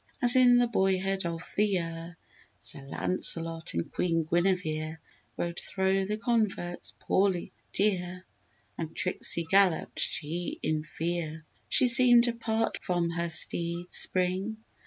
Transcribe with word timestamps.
As 0.19 0.35
in 0.35 0.57
the 0.57 0.65
boyhood 0.67 1.27
of 1.27 1.43
the 1.55 1.63
year 1.63 2.17
Sir 2.57 2.81
Launcelot 2.87 3.75
and 3.75 3.91
Queen 3.93 4.23
Guinevere 4.23 4.97
Rode 5.37 5.59
thro' 5.59 6.05
the 6.05 6.17
converts 6.17 6.95
Pauly 6.99 7.51
dear, 7.71 8.25
And 8.79 8.95
Trixie 8.95 9.43
galloped 9.47 9.99
she 9.99 10.57
in 10.63 10.81
fear, 10.83 11.45
She 11.69 11.85
seemed 11.87 12.27
apart 12.27 12.79
from 12.81 13.11
her 13.11 13.29
steed's 13.29 13.93
spring! 13.95 14.57